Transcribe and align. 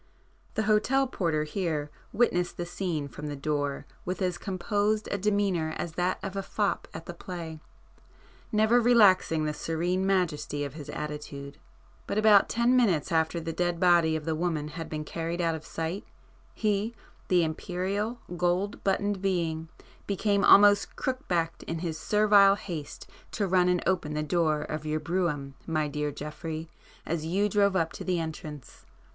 The 0.55 0.63
hotel 0.63 1.05
porter 1.05 1.43
here 1.43 1.91
witnessed 2.11 2.57
the 2.57 2.65
scene 2.65 3.07
from 3.07 3.27
the 3.27 3.35
door 3.35 3.85
with 4.03 4.19
as 4.19 4.39
composed 4.39 5.07
a 5.11 5.17
demeanor 5.19 5.75
as 5.77 5.91
that 5.91 6.17
of 6.23 6.35
a 6.35 6.41
fop 6.41 6.87
at 6.91 7.05
the 7.05 7.13
play, 7.13 7.59
never 8.51 8.81
relaxing 8.81 9.45
the 9.45 9.53
serene 9.53 10.03
majesty 10.03 10.63
of 10.63 10.73
his 10.73 10.89
attitude,—but 10.89 12.17
about 12.17 12.49
ten 12.49 12.75
minutes 12.75 13.11
after 13.11 13.39
the 13.39 13.53
dead 13.53 13.79
body 13.79 14.15
of 14.15 14.25
the 14.25 14.33
woman 14.33 14.69
had 14.69 14.89
been 14.89 15.03
carried 15.03 15.39
out 15.39 15.53
of 15.53 15.63
sight, 15.63 16.03
he, 16.55 16.95
the 17.27 17.43
imperial, 17.43 18.17
gold 18.35 18.83
buttoned 18.83 19.21
being, 19.21 19.69
became 20.07 20.43
almost 20.43 20.95
crook 20.95 21.27
backed 21.27 21.61
in 21.61 21.77
his 21.77 21.95
servile 21.95 22.55
haste 22.55 23.07
to 23.29 23.45
run 23.45 23.69
and 23.69 23.83
open 23.85 24.15
the 24.15 24.23
door 24.23 24.63
of 24.63 24.83
your 24.83 24.99
brougham, 24.99 25.53
my 25.67 25.87
dear 25.87 26.11
Geoffrey, 26.11 26.71
as 27.05 27.23
you 27.27 27.47
drove 27.47 27.75
up 27.75 27.91
to 27.93 28.03
the 28.03 28.17
entrance. 28.19 28.87